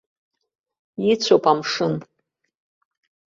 [1.11, 1.93] Ицәоуп амшын.